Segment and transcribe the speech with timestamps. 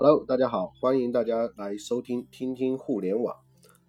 [0.00, 3.34] Hello，大家好，欢迎大家来收听听听互联网。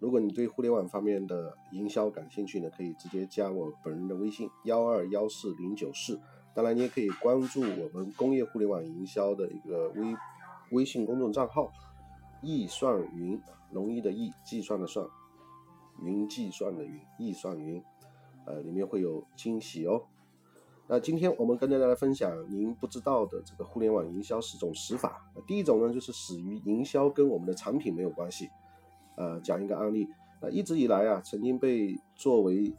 [0.00, 6.20] 如果你对互联网方面的营销感兴趣呢，可以直接加我本人的微信幺二幺四零九四。
[6.52, 10.16] 当然，你也可以关注我们工业互联网营销的一个微
[10.72, 11.70] 微信公众账号
[12.42, 13.40] “易算云”，
[13.70, 15.06] 容易的易，计算的算，
[16.02, 17.80] 云计算的云，易算云。
[18.46, 20.02] 呃，里面会有惊喜哦。
[20.92, 25.24] 那今天我们跟大家来分享您不知道的这个互联网营销十种死法。
[25.46, 28.48] 第一种呢，就是死于营销跟我们的产品没有关系。
[29.16, 30.08] 呃，讲一个案例，
[30.42, 32.74] 那一直以来啊，曾经被作为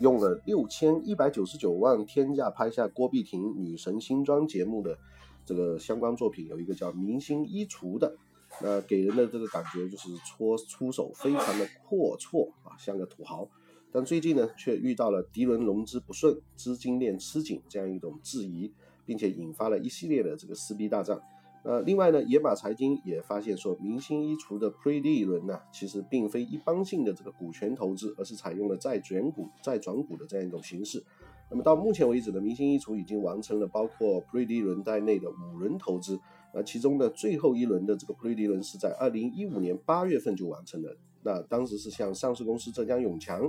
[0.00, 4.98] 用了六千一百九十九万天价拍下郭碧婷女神新装节目的
[5.46, 8.16] 这个相关作品，有一个叫《明星衣橱》的，
[8.60, 13.48] 那给人的这个感觉就是搓出手非常的阔绰啊，像个土豪。
[13.94, 18.72] 但最近呢，却遇到了迪轮融资不顺、资金链吃紧这样一种质疑，
[19.06, 21.16] 并且引发了一系列的这个撕逼大战。
[21.62, 31.00] 呃，另外呢，野马财经也发现说，明星衣橱的 Pre D 轮呢，其实并非一般性的这个股权投资，而是采用了再转股、再转股的这样一种形式。
[31.48, 36.18] 那么到目前为止呢，明星衣橱已经完成了包括 Pre D 轮在内的五轮投资。
[36.52, 40.96] 那其中的最后一轮的这个 Pre D 轮是在二零一五年八月份就完成了。
[41.22, 43.48] 那当时是向上市公司浙江永强。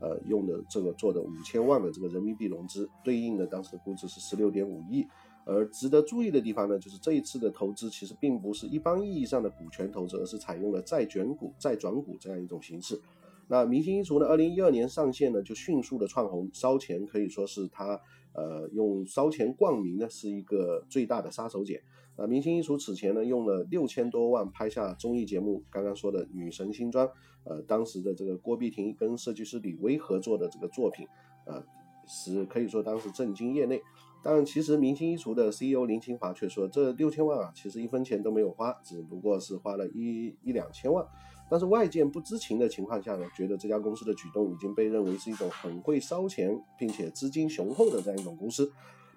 [0.00, 5.06] 呃，用的这个做的五千万的这个人民币融资，对应的当时的估值是十六点五亿。
[5.44, 13.00] 而值得注意的地方呢，就是这一次的投资其实并不是一般意义上的股权投资，而是采用了债卷股、债转股这样一种形式。
[13.48, 18.00] 那明星衣橱呢，二零一二年上线呢，就迅速的窜红，烧钱可以说是它
[18.32, 21.80] 呃用烧钱冠名呢，是一个最大的杀手锏。
[22.16, 27.06] 啊，明星衣橱此前呢用了六千多万拍下综艺节目，刚刚说的女神新装，
[27.44, 31.06] 呃，当时的这个郭碧婷跟设计师李薇合作的这个作品，
[31.44, 31.62] 呃，
[32.08, 33.82] 是可以说当时震惊业内。
[34.24, 41.06] 但其实明星衣橱的 CEO 林清华却说，这六千万啊，其实一分钱都没有花，只不过是花了一一两千万。
[41.48, 48.72] 但是外界不知情的情况下呢，觉得这家公司的举动已经被认为是一种很会烧钱，并且资金雄厚的这样一种公司。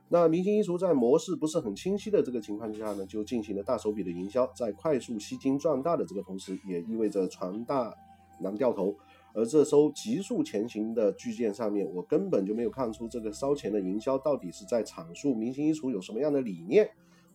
[0.09, 7.94] 那明星衣橱在模式不是很清晰的这个情况下呢，就进行了大手笔的营销，在快速吸金壮大的这个同时，也意味着船大
[8.41, 8.96] 难掉头。
[9.34, 16.90] 而这艘急速前行的巨舰上面，我根本就没有看出这个烧钱的营销到底是在阐述明星衣橱有什么样的理念。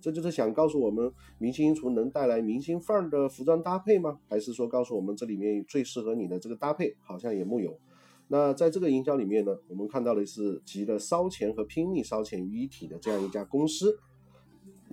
[0.05, 4.19] 这就是想告诉我们，明星衣橱能带来明星范儿的服装搭配吗？
[4.29, 7.81] 还是说告诉我们这里面最适合你的这个搭配好像也木有？
[8.29, 13.99] 那在这个营销里面呢，我们看到的是集了烧钱和拼命烧钱于一体的这样一家公司。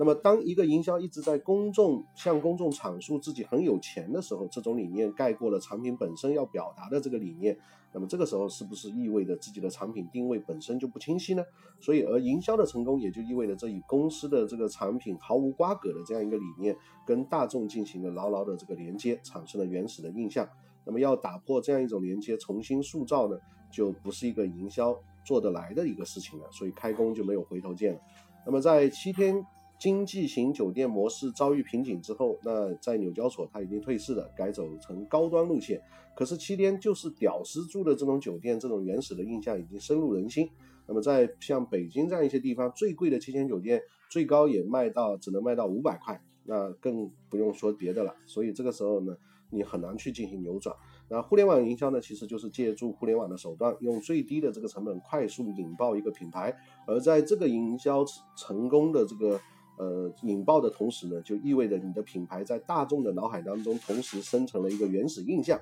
[0.02, 7.56] 那么，当一个营销一直在公众向公众阐述自己很有钱的时候，这种理念盖过了产品本身要表达的这个理念。
[7.94, 11.44] 那么，这个时候是不是意味着自己的产品定位本身就不清晰呢？
[11.80, 16.76] 所以，而营销的成功也就意味着这与公司的这个产品毫无瓜葛的这样一个理念，
[17.06, 20.50] 跟大众进行了牢牢的这个连接，产生了原始的印象。
[20.84, 23.38] 那么要打破这样一种连接，重新塑造呢，
[23.70, 26.48] 就不是一个营销做得来的一个事情了。
[26.50, 28.00] 所以开工就没有回头箭了。
[28.48, 29.46] 那么在七天
[29.82, 35.82] 经济型酒店模式遭遇瓶颈之后，那在纽交所它已经退市了，改走成高端路线。
[36.16, 40.48] 可是七天就是屌丝住的这种酒店，这种原始的印象已经深入人心。
[40.86, 48.16] 那么在像北京这样一些地方，最贵的七天酒店最高也卖到只能卖到五百块，那更不用说别的了。
[48.28, 49.18] 所以这个时候呢。
[49.54, 50.74] 你很难去进行扭转。
[51.10, 56.56] 那互联网营销呢，其实就是借助互联网的手段，用最低的这个成本快速引爆一个品牌。
[56.88, 58.06] 而在这个营销
[58.38, 59.38] 成功的这个
[59.82, 65.60] 呃引爆的同时呢，就意味着你的品牌在大众的脑海当中同时生成了一个原始印象。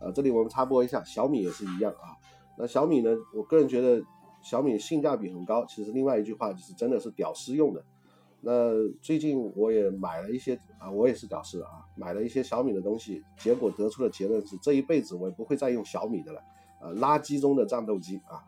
[0.00, 2.16] 啊，这里我们插播一下，小米也是一样啊。
[2.58, 4.02] 那小米呢，我个人觉得
[4.42, 5.64] 小米性价比很高。
[5.66, 7.84] 其实另外一句话就是真的是屌丝用的。
[8.40, 16.40] 那最近我也买了一些啊，我也是屌丝啊，买了一些小米的东西，结果得出的结论是这一辈子我也不会再用小米的了，
[16.80, 18.42] 啊，垃圾中的战斗机啊，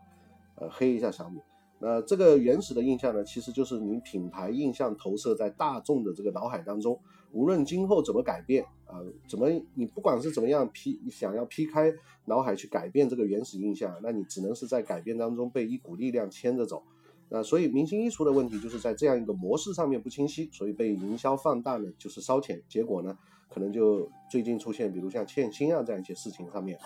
[0.55, 1.39] 呃，黑一下小米。
[1.85, 6.97] 那这个原始的印象呢，其实就是你品牌印象投射在大众的这个脑海当中，
[7.33, 11.93] 无论今后怎么改变啊，怎么你不管是怎么样劈想要劈开
[12.27, 16.85] 脑海去改变这个原始印象，那你只能是在改变当中被一股力量牵着走。
[17.29, 23.19] 那所以明星衣橱的问题就是在这样一个模式上面不清晰，所以被营销放大呢，就是烧钱，结果呢，
[23.53, 26.79] 可能就最近出现，比如像欠薪啊这样一些事情上面。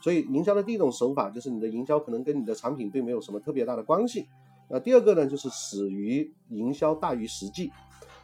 [0.00, 4.26] 所以营销的第一种手法就是你的营销可能跟你的产品并没有什么特别大的关系。
[4.68, 7.70] 那第二个呢，就是始于营销大于实际。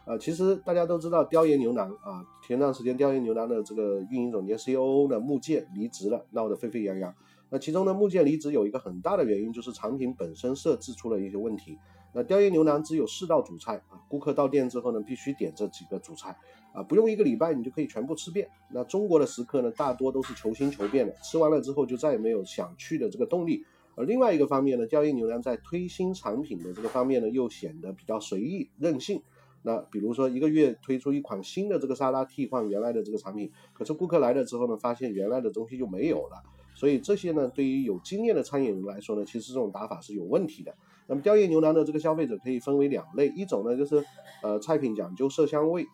[0.05, 7.15] 啊，其实大家都知道雕爷牛腩啊，前段时间雕爷牛腩的这个运营总监 COO 呢木剑离职了，闹得沸沸扬扬。
[7.51, 11.79] 那其中呢，木剑离职有一个很大的原因，就是产品本身设置出了一些问题。
[12.13, 16.37] 那雕爷牛腩只有四道主菜啊，顾客到店之后呢，必须点这几个主菜。
[16.73, 18.49] 啊，不用一个礼拜你就可以全部吃遍。
[18.71, 23.65] 那中国的食客呢，大多都是求新求变的，吃完了之后就再也没有想去的这个动力。
[23.95, 29.23] 而另外一个方面呢，雕爷牛腩在推新产品的这个方面呢，又显得比较随意任性。
[29.63, 36.43] 那比如说一个月推出一款新的这个沙拉，替换原来的这个产品，可是顾客来了之后呢，发现原来的东西就没有了。
[36.75, 40.75] 所以这些呢，对于有经验的餐饮人来说呢，其实这种打法是有问题的。
[41.07, 44.03] 那么雕爷牛腩的这个消费者可以分为两类，一种呢就是
[44.43, 45.87] 呃菜品讲究色香味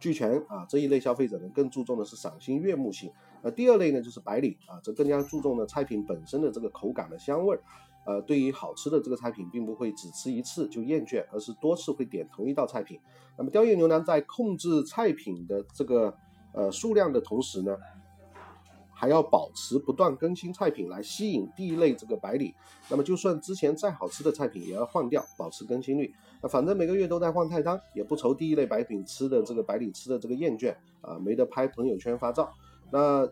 [0.00, 3.12] 俱全啊，这一类消费者呢更注重的是赏心悦目性。
[3.42, 7.62] 呃，第二类呢就是白领啊，这更加注重呢菜品本身的这个口感的香味儿。
[8.06, 12.98] 呃，对于好吃的这个菜品，并不会只吃一次就厌倦，而是多次会点同一道菜品。
[13.36, 16.16] 那么雕爷牛腩在控制菜品的这个
[16.52, 17.76] 呃数量的同时呢，
[19.00, 22.52] 还要保持不断更新菜品来吸引第一类这个白领。
[22.90, 26.12] 那么就算之前再好吃的菜品，也要换掉，保持更新率。
[26.42, 32.52] 那反正每个月都在换菜单，也不愁第一类白领吃的这个白领吃的这个厌倦啊，没得拍朋友圈发照。
[32.92, 33.26] 那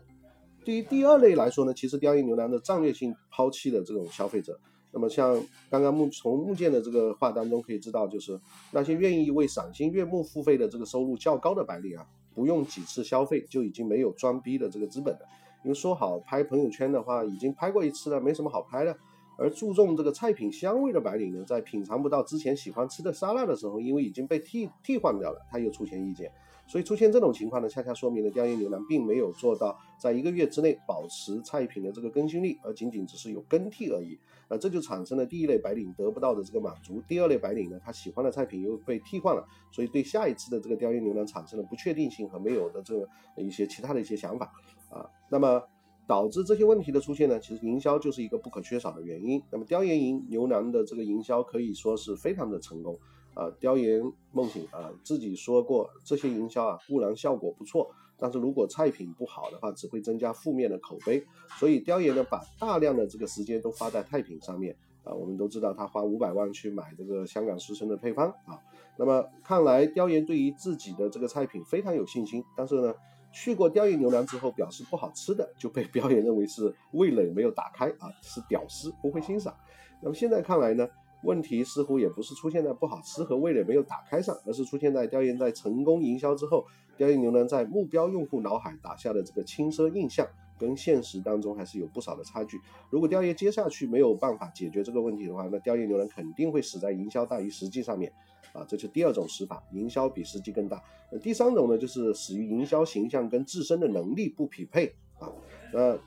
[0.65, 4.59] 对于第二类来说呢，其实雕爷牛腩的战略性抛弃了这种消费者。
[4.91, 5.39] 那么像
[5.69, 8.39] 刚刚木从木剑的这个话当中可以知道，就是
[8.71, 15.19] 那些愿意为赏心悦目付费的这个收入较高的白领啊，不用几次消费就已经没有装逼的这个资本了。
[15.63, 18.97] 因为说好拍朋友圈的话，已经拍过一次了，没什么好拍的。
[19.39, 26.29] 而注重这个菜品香味的白领呢，在品尝不到之前喜欢吃的沙拉的时候，因为已经被替替换掉了，他又出现意见。
[26.67, 34.19] 所以出现这种情况呢，恰恰说明了雕爷牛腩并没有做到在一个月之内保持菜品的这个更新率，而仅仅只是有更替而已。
[34.47, 43.07] 那这就产生了第一类白领得不到的这个满足，第二类白领呢，他喜欢的菜品又被替换了，所以对下一次的这个雕爷牛腩产生了不确定性和没有的这个
[43.37, 44.51] 一些其他的一些想法
[44.91, 45.09] 啊。
[45.27, 45.63] 那么
[46.09, 49.39] 导致这些问题的出现呢，其实营销就是一个不可缺少的原因。
[49.51, 52.97] 那么雕爷营牛腩的这个营销可以说是非常的成功。
[53.35, 54.01] 啊，雕爷
[54.31, 61.23] 梦醒啊，自己说过这些营销啊固然效果不错，但是如果菜品不好的话，只会增加负面的口碑。
[61.59, 65.13] 所以雕爷呢，把大量的这个时间都花在菜品上面啊。
[65.13, 68.59] 我们都知道他花五百万去买这个香港食神的配方啊。
[68.97, 72.93] 那么看来雕爷对于自己的这个菜品非常有信心，但是呢，
[73.31, 79.53] 去过雕爷牛腩之后表示不好吃的，就被雕爷认为是味蕾没有打开啊，是屌丝不会欣赏。
[80.01, 80.87] 那么现在看来呢？
[81.21, 86.65] 问题似乎也不是出现在不好吃和味蕾没有打开上，而是出现在雕爷在成功营销之后，
[86.95, 90.25] 雕爷牛腩在目标用户脑海打下的这个轻奢印象，
[90.57, 92.57] 跟现实当中还是有不少的差距。
[92.89, 98.13] 如果雕爷接下去没有办法解决这个问题的话，那雕爷牛腩肯定会死在营销大于实际上面
[98.53, 100.83] 啊，这是第二种死法，营销比实际更大。
[101.11, 105.31] 那第三种呢，就是死于营销形象跟自身的能力不匹配啊，
[105.73, 105.99] 那。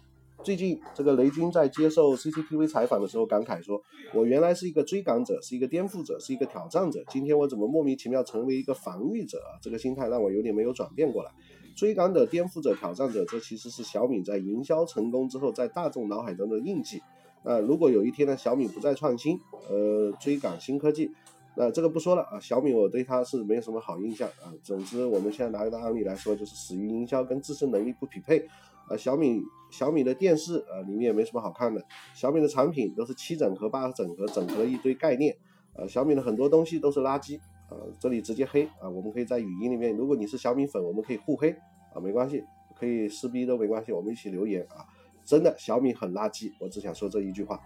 [0.44, 3.80] 最近，这个雷军在接受 CCTV 采访的时候感慨说
[4.12, 7.00] ：“我原来是一个追赶者，是一个颠覆者，是一个挑战者。
[7.08, 9.38] 今天我怎么莫名其妙成为一个防御者？
[9.62, 11.30] 这个心态让我有点没有转变过来。
[11.76, 17.00] 追赶者、颠覆者、挑战者，这其实是小米在营销成功之后在大众脑海中的印记。
[17.44, 21.12] 呃，如果有一天呢，小米不再创新，呃，追赶新科技，
[21.56, 22.40] 那这个不说了啊。
[22.40, 24.52] 小米我对它是没有什么好印象啊。
[24.62, 28.46] 总之，我们现在拿一个案例来说，就是死于营销跟自身能力不匹配。”
[28.88, 29.40] 啊，小米
[29.70, 31.80] 小米的电视啊，里面也没什么好看的。
[32.14, 35.34] 小米的产品都是七整合、八整合，整合一堆概念。
[35.74, 37.38] 呃，小米的很多东西都是垃圾。
[37.70, 41.50] 呃，这里直接黑啊，我们可以在语音里面，如果你是小米粉，我们可以互黑
[41.94, 42.42] 啊，没关系，
[42.74, 44.84] 可以撕逼都没关系，我们一起留言啊。
[45.24, 47.60] 真的，小米很垃圾，我只想说这一句话。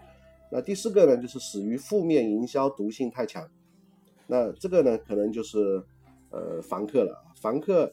[0.52, 3.48] 那第四个呢，就是死于负面营销，毒性太强。
[4.26, 5.82] 那这个呢，可能就是
[6.30, 7.24] 呃房客了。
[7.40, 7.92] 房客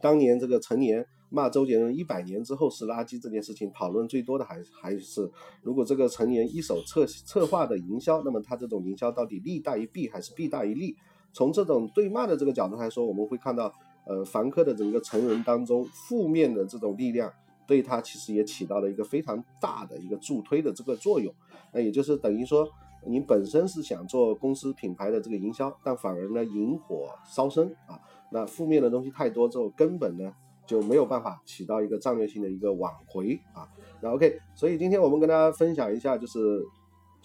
[0.00, 1.06] 当年这个陈年。
[1.30, 5.28] 骂周杰伦一百年之后是垃圾这件事情，讨论最多的还还是
[5.62, 10.94] 如果这个陈年一手策策划的营销，那么他这种营销到底利大于弊还是弊大于利？
[11.32, 13.74] 从这种对骂的这个角度来说，我们会看到，
[14.06, 17.32] 呃，凡客的整个成人当中负面的这种力量，
[17.66, 21.32] 对他其实也起到了一个非常大的一个助推的这个作用。
[21.72, 22.68] 那也就是等于说，
[23.06, 30.32] 你本身是想做公司品牌的这个营销，但反而呢引火烧身啊，那负面的东西太多之后，根本呢。
[30.66, 33.68] 就没有办法起到一个战略性的一个挽回啊。
[34.00, 36.64] 那 OK，所以今天我们跟大家分享一下，就是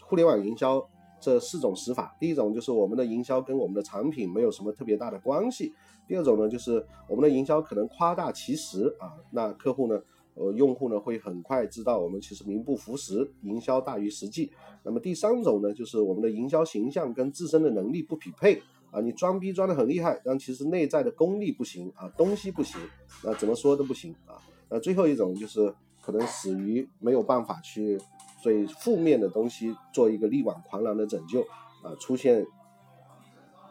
[0.03, 0.86] 互联网营销
[1.22, 2.13] 这四种死法。
[2.19, 5.74] 第一种就是我们的营销跟我们的产品没有什么特别大的关系。
[6.05, 9.98] 第二种呢，就是我们的营销可能夸大其词啊，那客户呢，
[10.36, 14.51] 呃，用户呢会很快知道我们其实名不符实，营销大于实际。
[14.83, 18.62] 那么第三种呢，就是我们的营销形象跟自身的能力不匹配。
[18.91, 22.81] 啊，你装逼装的很厉害，但其实内在的功力不行啊，东西不行，
[23.24, 24.41] 那怎么说都不行啊。
[24.67, 25.71] 那最后一种就是
[26.01, 28.01] 可能死于没有办法去
[28.41, 31.41] 对负面的东西做一个力挽狂澜的拯救
[31.83, 32.43] 啊，出现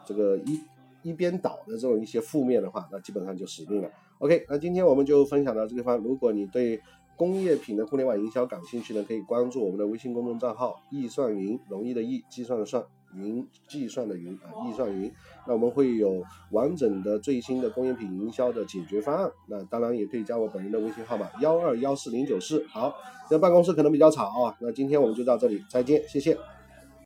[0.05, 0.61] 这个一
[1.03, 3.91] 一边倒的这种一些负面的话，那基本上就死定了。
[4.19, 5.97] OK，那今天我们就分享到这个地方。
[5.99, 6.81] 如果你对
[7.15, 12.83] 工业品的互联网营销感兴趣呢，可以关注我们的微信公众账号“易算云”，容易的易，计算的算，
[13.15, 15.09] 云计算的云啊，易算云。
[15.47, 16.21] 那我们会有
[16.51, 19.31] 完整的最新的工业品营销的解决方案。
[19.47, 22.65] 那当然也可以加我本人的微信号码幺二幺四零九四。
[22.67, 22.93] 好，
[23.29, 24.53] 这办公室可能比较吵啊。
[24.59, 26.37] 那今天我们就到这里，再见，谢谢。